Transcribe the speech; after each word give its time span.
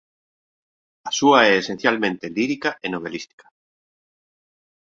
A 1.09 1.11
súa 1.19 1.39
é 1.49 1.53
esencialmente 1.61 2.31
lírica 2.37 2.69
e 2.85 2.87
novelística. 2.95 3.45